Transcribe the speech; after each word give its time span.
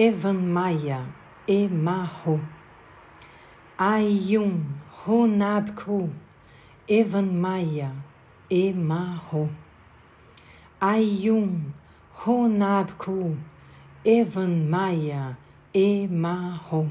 Evan 0.00 0.38
Maia, 0.50 1.04
Emaho, 1.46 2.40
Ayun, 3.78 4.64
Honabku, 5.04 6.10
Evan 6.88 7.26
Maia, 7.38 7.92
Emaho, 8.50 9.50
Ayun, 10.80 11.74
Honabku, 12.24 13.36
Evan 14.02 14.70
Maia, 14.70 15.36
Emaho. 15.74 16.90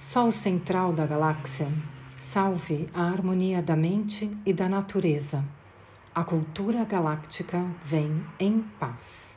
Sol 0.00 0.32
central 0.32 0.92
da 0.94 1.06
galáxia, 1.06 1.70
salve 2.18 2.88
a 2.92 3.02
harmonia 3.02 3.62
da 3.62 3.76
mente 3.76 4.36
e 4.44 4.52
da 4.52 4.68
natureza. 4.68 5.44
A 6.12 6.24
cultura 6.24 6.84
galáctica 6.84 7.64
vem 7.84 8.24
em 8.40 8.62
paz. 8.80 9.35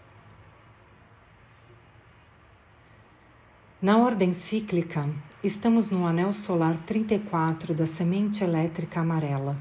Na 3.81 3.97
ordem 3.97 4.33
cíclica, 4.33 5.09
estamos 5.41 5.89
no 5.89 6.05
anel 6.05 6.33
solar 6.33 6.75
34 6.85 7.73
da 7.73 7.87
semente 7.87 8.43
elétrica 8.43 8.99
amarela. 8.99 9.55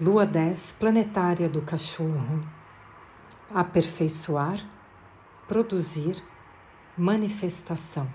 Lua 0.00 0.24
10 0.24 0.74
planetária 0.78 1.48
do 1.48 1.60
cachorro. 1.60 2.46
Aperfeiçoar, 3.52 4.64
produzir, 5.48 6.22
manifestação. 6.96 8.08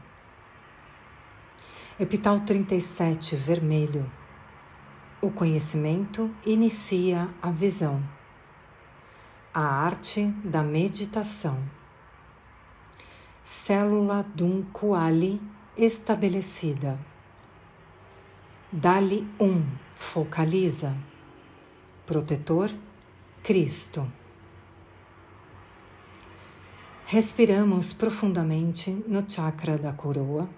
Epital 2.00 2.40
37 2.40 3.36
vermelho. 3.36 4.10
O 5.22 5.30
conhecimento 5.30 6.34
inicia 6.46 7.28
a 7.42 7.52
visão. 7.52 8.02
A 9.54 9.60
arte 9.60 10.28
da 10.42 10.64
meditação 10.64 11.62
célula 13.46 14.26
dum 14.34 14.64
quali 14.74 15.40
estabelecida. 15.78 16.98
Dali 18.72 19.28
um, 19.40 19.64
focaliza. 19.94 20.96
Protetor, 22.08 22.74
Cristo. 23.44 24.12
Respiramos 27.06 27.94
profundamente 27.94 28.90
no 29.08 29.24
chakra 29.30 29.78
da 29.78 29.94
coroa, 29.94 30.50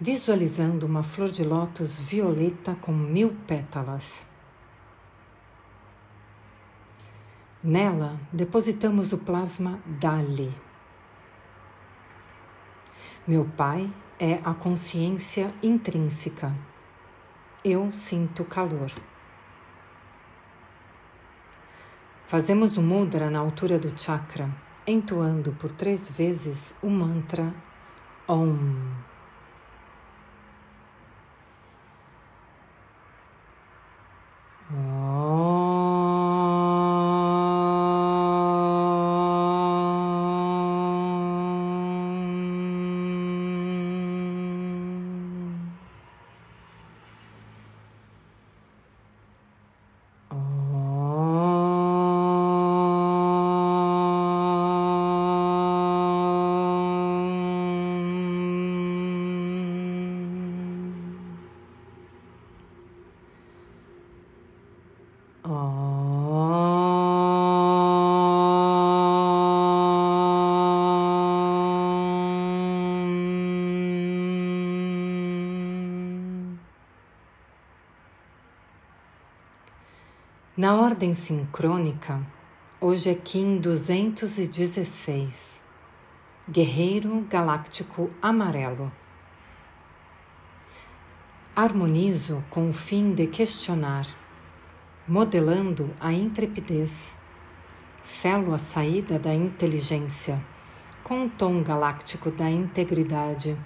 visualizando 0.00 0.86
uma 0.86 1.02
flor 1.02 1.28
de 1.28 1.42
lótus 1.42 1.98
violeta 1.98 2.76
com 2.76 2.92
mil 2.92 3.36
pétalas. 3.48 4.24
Nela 7.62 8.20
depositamos 8.32 9.12
o 9.12 9.18
plasma 9.18 9.80
Dali 9.84 10.67
meu 13.28 13.44
Pai 13.44 13.92
é 14.18 14.40
a 14.42 14.54
consciência 14.54 15.52
intrínseca. 15.62 16.50
Eu 17.62 17.92
sinto 17.92 18.42
calor. 18.42 18.90
Fazemos 22.26 22.78
o 22.78 22.82
mudra 22.82 23.28
na 23.28 23.38
altura 23.38 23.78
do 23.78 23.92
chakra, 24.00 24.48
entoando 24.86 25.52
por 25.52 25.70
três 25.70 26.08
vezes 26.08 26.74
o 26.82 26.88
mantra 26.88 27.52
Om. 28.26 28.64
Na 80.58 80.74
ordem 80.74 81.14
sincrônica, 81.14 82.20
hoje 82.80 83.08
é 83.08 83.14
Kim 83.14 83.58
216, 83.58 85.62
Guerreiro 86.50 87.24
Galáctico 87.30 88.10
Amarelo. 88.20 88.90
Harmonizo 91.54 92.42
com 92.50 92.70
o 92.70 92.72
fim 92.72 93.14
de 93.14 93.28
questionar, 93.28 94.08
modelando 95.06 95.94
a 96.00 96.12
intrepidez, 96.12 97.14
selo 98.02 98.52
a 98.52 98.58
saída 98.58 99.16
da 99.16 99.32
inteligência, 99.32 100.44
com 101.04 101.26
o 101.26 101.30
tom 101.30 101.62
galáctico 101.62 102.32
da 102.32 102.50
integridade. 102.50 103.56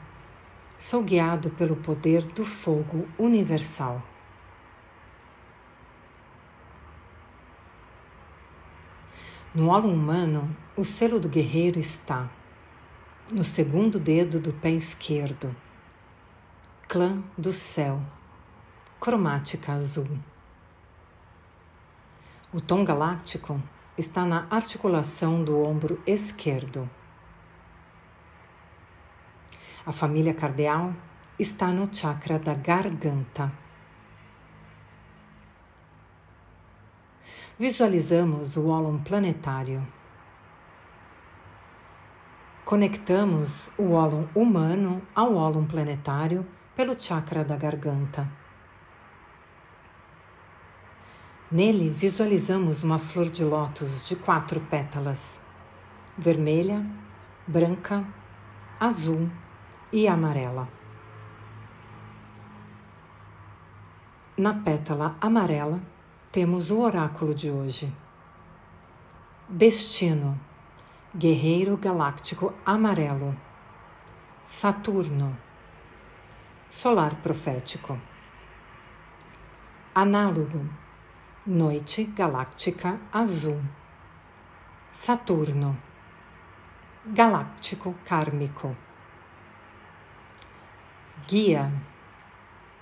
Sou 0.78 1.02
guiado 1.02 1.48
pelo 1.48 1.76
poder 1.76 2.22
do 2.22 2.44
fogo 2.44 3.08
universal. 3.18 4.11
No 9.54 9.68
olo 9.68 9.90
humano, 9.90 10.56
o 10.74 10.82
selo 10.82 11.20
do 11.20 11.28
guerreiro 11.28 11.78
está 11.78 12.30
no 13.30 13.44
segundo 13.44 13.98
dedo 13.98 14.40
do 14.40 14.50
pé 14.50 14.70
esquerdo. 14.70 15.54
Clã 16.88 17.22
do 17.36 17.52
céu, 17.52 18.00
cromática 18.98 19.72
azul. 19.72 20.08
O 22.50 22.62
tom 22.62 22.82
galáctico 22.82 23.60
está 23.96 24.24
na 24.24 24.46
articulação 24.50 25.44
do 25.44 25.62
ombro 25.62 26.00
esquerdo. 26.06 26.88
A 29.84 29.92
família 29.92 30.32
cardeal 30.32 30.94
está 31.38 31.68
no 31.68 31.94
chakra 31.94 32.38
da 32.38 32.54
garganta. 32.54 33.52
Visualizamos 37.62 38.56
o 38.56 38.66
ólon 38.70 38.98
planetário. 39.04 39.86
Conectamos 42.64 43.70
o 43.78 43.92
ólon 43.92 44.26
humano 44.34 45.00
ao 45.14 45.36
ólon 45.36 45.66
planetário 45.66 46.44
pelo 46.74 47.00
chakra 47.00 47.44
da 47.44 47.54
garganta. 47.54 48.28
Nele 51.52 51.88
visualizamos 51.88 52.82
uma 52.82 52.98
flor 52.98 53.30
de 53.30 53.44
lótus 53.44 54.08
de 54.08 54.16
quatro 54.16 54.60
pétalas: 54.62 55.38
vermelha, 56.18 56.84
branca, 57.46 58.04
azul 58.80 59.30
e 59.92 60.08
amarela. 60.08 60.66
Na 64.36 64.52
pétala 64.52 65.14
amarela 65.20 65.91
temos 66.32 66.70
o 66.70 66.80
oráculo 66.80 67.34
de 67.34 67.50
hoje. 67.50 67.92
Destino, 69.46 70.40
Guerreiro 71.14 71.76
Galáctico 71.76 72.54
Amarelo, 72.64 73.36
Saturno, 74.42 75.36
Solar 76.70 77.16
Profético. 77.16 78.00
Análogo, 79.94 80.64
Noite 81.46 82.04
Galáctica 82.04 82.98
Azul, 83.12 83.60
Saturno, 84.90 85.76
Galáctico 87.04 87.94
Kármico. 88.06 88.74
Guia, 91.28 91.70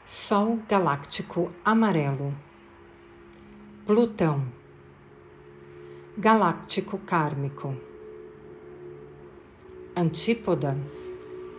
Sol 0.07 0.63
Galáctico 0.69 1.51
Amarelo. 1.65 2.50
Plutão, 3.93 4.47
Galáctico 6.17 6.97
Kármico. 6.99 7.77
Antípoda, 9.97 10.79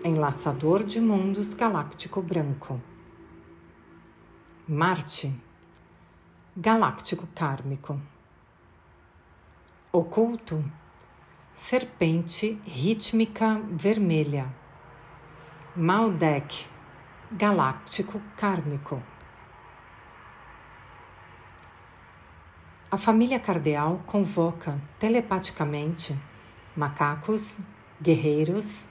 Enlaçador 0.01 0.85
de 0.85 1.01
Mundos 1.01 1.53
Galáctico 1.53 2.21
Branco. 2.21 2.79
Marte, 4.65 5.35
Galáctico 6.55 7.27
Kármico. 7.35 7.99
Oculto, 9.91 10.63
Serpente 11.53 12.61
Rítmica 12.65 13.61
Vermelha. 13.71 14.47
Maldek, 15.75 16.65
Galáctico 17.33 18.21
Kármico. 18.37 19.10
A 22.93 22.97
família 22.97 23.39
cardeal 23.39 24.01
convoca 24.05 24.77
telepaticamente 24.99 26.13
macacos, 26.75 27.61
guerreiros, 28.01 28.89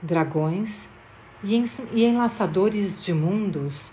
dragões 0.00 0.88
e 1.44 2.02
enlaçadores 2.02 3.04
de 3.04 3.12
mundos 3.12 3.90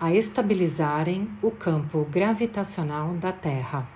a 0.00 0.14
estabilizarem 0.14 1.30
o 1.42 1.50
campo 1.50 2.06
gravitacional 2.10 3.12
da 3.12 3.30
Terra. 3.30 3.86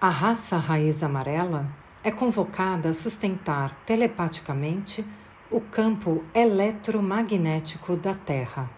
A 0.00 0.08
raça 0.08 0.56
raiz 0.56 1.04
amarela 1.04 1.70
é 2.02 2.10
convocada 2.10 2.88
a 2.88 2.94
sustentar 2.94 3.76
telepaticamente 3.86 5.06
o 5.52 5.60
campo 5.60 6.24
eletromagnético 6.34 7.94
da 7.94 8.12
Terra. 8.12 8.77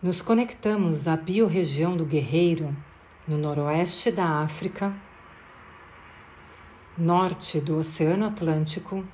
Nos 0.00 0.22
conectamos 0.22 1.08
à 1.08 1.16
biorregião 1.16 1.96
do 1.96 2.04
Guerreiro, 2.04 2.72
no 3.26 3.36
noroeste 3.36 4.12
da 4.12 4.44
África, 4.44 4.94
norte 6.96 7.60
do 7.60 7.76
Oceano 7.76 8.24
Atlântico 8.24 9.04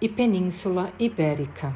e 0.00 0.08
Península 0.08 0.90
Ibérica. 0.98 1.74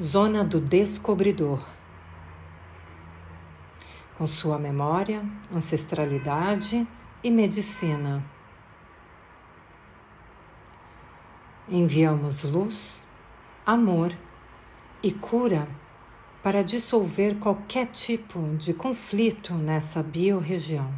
Zona 0.00 0.44
do 0.44 0.60
Descobridor. 0.60 1.66
Com 4.16 4.28
sua 4.28 4.56
memória, 4.56 5.20
ancestralidade 5.52 6.86
e 7.24 7.30
medicina. 7.32 8.24
Enviamos 11.68 12.44
luz, 12.44 13.04
amor 13.66 14.12
e 14.12 14.25
cura 15.12 15.68
para 16.42 16.62
dissolver 16.62 17.36
qualquer 17.40 17.88
tipo 17.88 18.40
de 18.56 18.72
conflito 18.72 19.52
nessa 19.54 20.02
biorregião. 20.02 20.92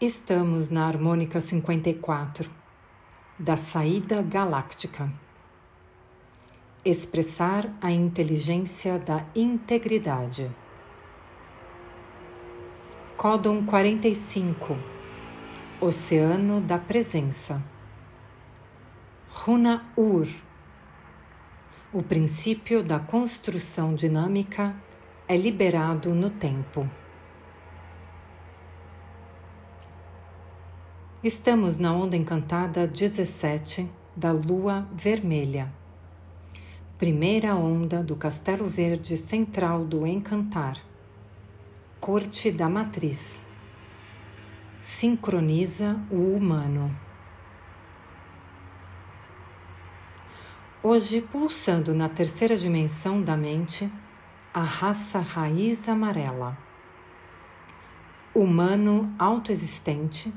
Estamos 0.00 0.70
na 0.70 0.86
harmônica 0.86 1.40
54 1.40 2.50
da 3.38 3.56
saída 3.56 4.22
galáctica. 4.22 5.10
Expressar 6.84 7.70
a 7.80 7.90
inteligência 7.90 8.98
da 8.98 9.24
integridade. 9.34 10.50
Códon 13.16 13.64
45 13.64 14.99
Oceano 15.82 16.60
da 16.60 16.76
Presença. 16.76 17.62
Runa 19.30 19.86
Ur. 19.96 20.28
O 21.90 22.02
princípio 22.02 22.82
da 22.82 23.00
construção 23.00 23.94
dinâmica 23.94 24.76
é 25.26 25.34
liberado 25.34 26.14
no 26.14 26.28
tempo. 26.28 26.86
Estamos 31.24 31.78
na 31.78 31.94
onda 31.94 32.14
encantada 32.14 32.86
17 32.86 33.90
da 34.14 34.32
Lua 34.32 34.86
Vermelha, 34.92 35.72
primeira 36.98 37.54
onda 37.54 38.02
do 38.02 38.14
Castelo 38.16 38.66
Verde 38.66 39.16
Central 39.16 39.86
do 39.86 40.06
Encantar, 40.06 40.76
Corte 41.98 42.50
da 42.50 42.68
Matriz 42.68 43.48
sincroniza 44.80 46.00
o 46.10 46.34
humano. 46.36 46.94
Hoje, 50.82 51.20
pulsando 51.20 51.92
na 51.92 52.08
terceira 52.08 52.56
dimensão 52.56 53.20
da 53.20 53.36
mente, 53.36 53.92
a 54.52 54.62
raça 54.62 55.20
raiz 55.20 55.86
amarela, 55.88 56.56
humano 58.34 59.14
autoexistente, 59.18 60.32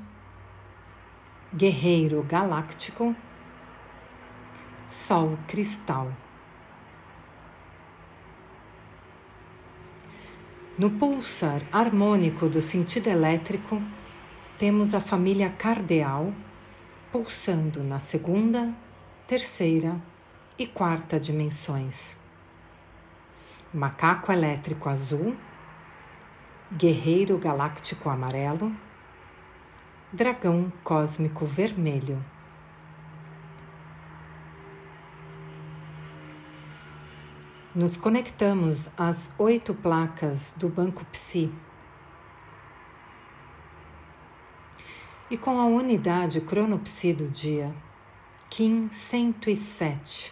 guerreiro 1.53 2.21
galáctico, 2.23 3.15
sol 4.85 5.37
cristal. 5.47 6.11
No 10.77 10.89
pulsar 10.89 11.61
harmônico 11.71 12.49
do 12.49 12.59
sentido 12.59 13.07
elétrico, 13.07 13.81
temos 14.57 14.93
a 14.93 14.99
família 14.99 15.49
cardeal 15.49 16.31
pulsando 17.11 17.83
na 17.83 17.99
segunda, 17.99 18.73
terceira 19.27 19.99
e 20.57 20.67
quarta 20.67 21.19
dimensões. 21.19 22.15
Macaco 23.73 24.31
elétrico 24.31 24.89
azul, 24.89 25.35
guerreiro 26.71 27.37
galáctico 27.37 28.09
amarelo, 28.09 28.71
dragão 30.11 30.71
cósmico 30.83 31.45
vermelho. 31.45 32.23
Nos 37.73 37.97
conectamos 37.97 38.91
às 38.95 39.33
oito 39.39 39.73
placas 39.73 40.53
do 40.55 40.69
Banco 40.69 41.03
Psi 41.05 41.51
e 45.33 45.37
com 45.37 45.59
a 45.59 45.65
unidade 45.65 46.39
cronopsi 46.41 47.11
do 47.11 47.27
dia, 47.27 47.73
Kim 48.51 48.87
107, 48.91 50.31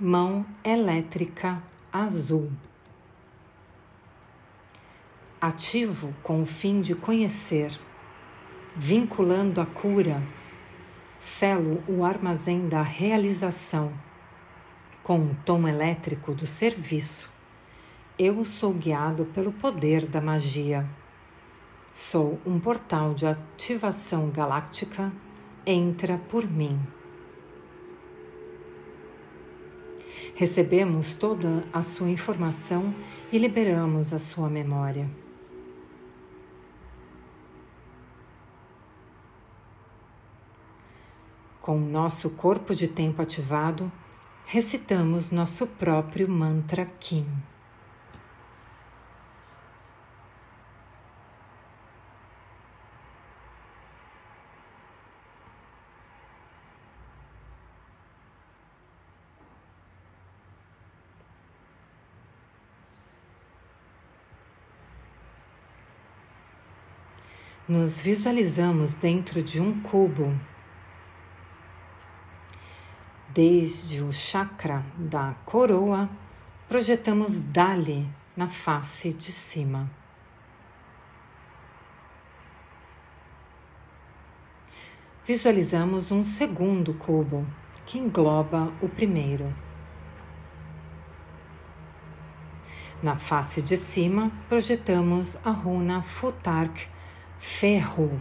mão 0.00 0.46
elétrica 0.64 1.62
azul. 1.92 2.50
Ativo 5.38 6.14
com 6.22 6.40
o 6.40 6.46
fim 6.46 6.80
de 6.80 6.94
conhecer, 6.94 7.78
vinculando 8.74 9.60
a 9.60 9.66
cura, 9.66 10.22
selo 11.18 11.84
o 11.86 12.02
armazém 12.02 12.66
da 12.66 12.80
realização 12.80 13.92
com 15.02 15.18
o 15.18 15.36
tom 15.44 15.68
elétrico 15.68 16.32
do 16.32 16.46
serviço. 16.46 17.30
Eu 18.18 18.42
sou 18.46 18.72
guiado 18.72 19.26
pelo 19.26 19.52
poder 19.52 20.06
da 20.06 20.22
magia. 20.22 20.88
Sou 21.94 22.40
um 22.44 22.58
portal 22.58 23.14
de 23.14 23.24
ativação 23.24 24.28
galáctica. 24.28 25.12
Entra 25.64 26.18
por 26.18 26.44
mim. 26.44 26.76
Recebemos 30.34 31.14
toda 31.14 31.62
a 31.72 31.84
sua 31.84 32.10
informação 32.10 32.92
e 33.30 33.38
liberamos 33.38 34.12
a 34.12 34.18
sua 34.18 34.50
memória. 34.50 35.08
Com 41.60 41.78
nosso 41.78 42.28
corpo 42.30 42.74
de 42.74 42.88
tempo 42.88 43.22
ativado, 43.22 43.90
recitamos 44.44 45.30
nosso 45.30 45.64
próprio 45.64 46.28
mantra 46.28 46.84
Kim. 46.98 47.24
Nos 67.66 67.98
visualizamos 67.98 68.92
dentro 68.92 69.42
de 69.42 69.58
um 69.58 69.80
cubo 69.80 70.38
Desde 73.30 74.02
o 74.02 74.12
chakra 74.12 74.84
da 74.98 75.34
coroa, 75.46 76.10
projetamos 76.68 77.40
Dali 77.40 78.06
na 78.36 78.50
face 78.50 79.14
de 79.14 79.32
cima. 79.32 79.90
Visualizamos 85.26 86.12
um 86.12 86.22
segundo 86.22 86.92
cubo 86.92 87.46
que 87.86 87.98
engloba 87.98 88.70
o 88.82 88.90
primeiro. 88.90 89.50
Na 93.02 93.16
face 93.16 93.62
de 93.62 93.78
cima, 93.78 94.30
projetamos 94.50 95.38
a 95.42 95.50
runa 95.50 96.02
Futark 96.02 96.92
Ferro 97.46 98.18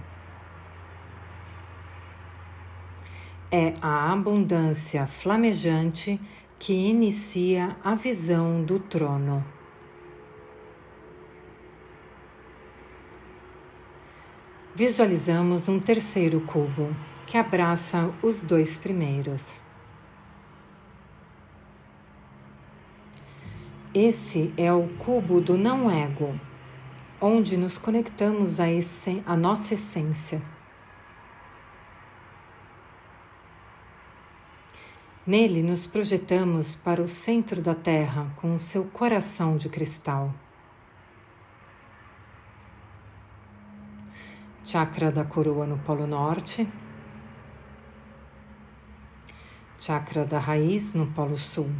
é 3.49 3.73
a 3.81 4.11
abundância 4.11 5.07
flamejante 5.07 6.19
que 6.59 6.73
inicia 6.73 7.77
a 7.81 7.95
visão 7.95 8.61
do 8.61 8.79
trono. 8.79 9.41
Visualizamos 14.75 15.69
um 15.69 15.79
terceiro 15.79 16.41
cubo 16.41 16.93
que 17.25 17.37
abraça 17.37 18.13
os 18.21 18.41
dois 18.43 18.75
primeiros. 18.75 19.61
Esse 23.93 24.53
é 24.57 24.71
o 24.73 24.89
cubo 24.97 25.39
do 25.39 25.57
não-ego, 25.57 26.37
onde 27.25 27.55
nos 27.55 27.77
conectamos 27.77 28.59
à, 28.59 29.37
nossa 29.37 29.75
essência 29.75 30.41
Nele 35.25 35.63
nos 35.63 35.87
projetamos 35.87 36.75
para 36.75 37.01
o 37.01 37.07
centro 37.07 37.61
da 37.61 37.73
Terra 37.73 38.29
com 38.35 38.53
o 38.53 38.59
seu 38.59 38.83
coração 38.83 39.55
de 39.55 39.69
cristal. 39.69 40.33
Chakra 44.65 45.09
da 45.09 45.23
coroa 45.23 45.65
no 45.65 45.77
Polo 45.77 46.05
Norte. 46.05 46.67
Chakra 49.79 50.25
da 50.25 50.39
raiz 50.39 50.93
no 50.93 51.07
Polo 51.07 51.37
Sul. 51.37 51.71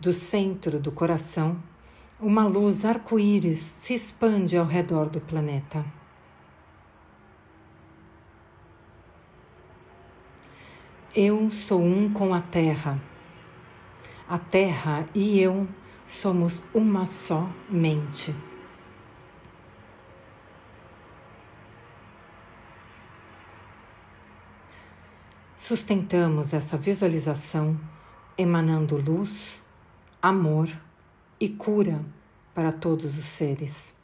Do 0.00 0.14
centro 0.14 0.80
do 0.80 0.90
coração, 0.90 1.62
uma 2.18 2.46
luz 2.46 2.86
arco-íris 2.86 3.58
se 3.58 3.92
expande 3.92 4.56
ao 4.56 4.64
redor 4.64 5.10
do 5.10 5.20
planeta. 5.20 5.84
Eu 11.14 11.50
sou 11.50 11.82
um 11.82 12.10
com 12.10 12.32
a 12.32 12.40
terra. 12.40 12.98
A 14.26 14.38
terra 14.38 15.06
e 15.14 15.38
eu 15.38 15.68
somos 16.06 16.64
uma 16.72 17.04
só 17.04 17.46
mente. 17.68 18.34
Sustentamos 25.58 26.54
essa 26.54 26.78
visualização 26.78 27.78
emanando 28.38 28.96
luz, 28.96 29.62
amor 30.22 30.68
e 31.38 31.48
cura 31.48 32.04
para 32.54 32.70
todos 32.70 33.16
os 33.16 33.24
seres. 33.24 33.94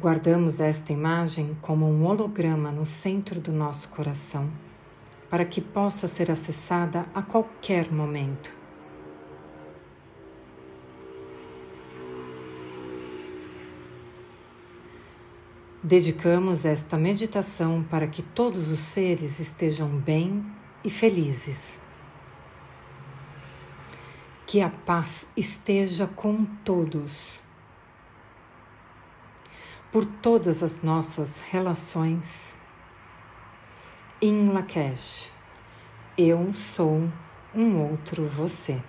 Guardamos 0.00 0.60
esta 0.60 0.94
imagem 0.94 1.54
como 1.60 1.86
um 1.86 2.06
holograma 2.06 2.72
no 2.72 2.86
centro 2.86 3.38
do 3.38 3.52
nosso 3.52 3.90
coração, 3.90 4.50
para 5.28 5.44
que 5.44 5.60
possa 5.60 6.08
ser 6.08 6.30
acessada 6.30 7.04
a 7.14 7.20
qualquer 7.20 7.92
momento. 7.92 8.59
Dedicamos 15.82 16.66
esta 16.66 16.98
meditação 16.98 17.82
para 17.82 18.06
que 18.06 18.22
todos 18.22 18.68
os 18.68 18.80
seres 18.80 19.40
estejam 19.40 19.88
bem 19.88 20.44
e 20.84 20.90
felizes. 20.90 21.80
Que 24.46 24.60
a 24.60 24.68
paz 24.68 25.26
esteja 25.34 26.06
com 26.06 26.44
todos 26.64 27.40
por 29.90 30.04
todas 30.04 30.62
as 30.62 30.82
nossas 30.82 31.40
relações. 31.40 32.54
Em 34.20 34.50
Lakesh, 34.50 35.32
eu 36.16 36.52
sou 36.52 37.08
um 37.54 37.90
outro 37.90 38.26
você. 38.26 38.82